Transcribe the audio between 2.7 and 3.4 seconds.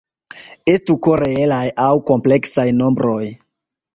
nombroj.